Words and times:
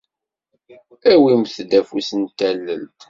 Awimt-d 1.11 1.71
afus 1.79 2.09
n 2.13 2.21
tallelt 2.37 2.97